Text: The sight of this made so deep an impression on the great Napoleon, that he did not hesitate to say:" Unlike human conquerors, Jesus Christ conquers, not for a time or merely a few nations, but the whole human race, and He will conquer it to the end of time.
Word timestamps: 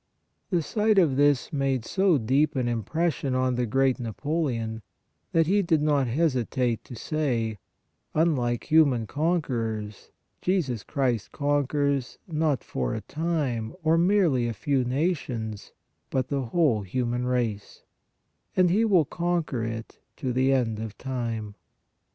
The 0.49 0.63
sight 0.63 0.97
of 0.97 1.15
this 1.15 1.53
made 1.53 1.85
so 1.85 2.17
deep 2.17 2.55
an 2.55 2.67
impression 2.67 3.35
on 3.35 3.53
the 3.53 3.67
great 3.67 3.99
Napoleon, 3.99 4.81
that 5.31 5.45
he 5.45 5.61
did 5.61 5.79
not 5.79 6.07
hesitate 6.07 6.83
to 6.85 6.95
say:" 6.95 7.59
Unlike 8.15 8.63
human 8.71 9.05
conquerors, 9.05 10.09
Jesus 10.41 10.81
Christ 10.81 11.31
conquers, 11.31 12.17
not 12.27 12.63
for 12.63 12.95
a 12.95 13.01
time 13.01 13.75
or 13.83 13.95
merely 13.95 14.47
a 14.47 14.53
few 14.53 14.83
nations, 14.83 15.71
but 16.09 16.29
the 16.29 16.45
whole 16.45 16.81
human 16.81 17.25
race, 17.27 17.83
and 18.57 18.71
He 18.71 18.83
will 18.83 19.05
conquer 19.05 19.63
it 19.63 19.99
to 20.17 20.33
the 20.33 20.51
end 20.51 20.79
of 20.79 20.97
time. 20.97 21.53